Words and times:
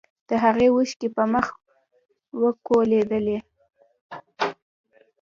د 0.29 0.31
هغې 0.43 0.67
اوښکې 0.73 1.07
په 1.15 1.23
مخ 1.33 1.47
وکولېدلې. 2.41 3.37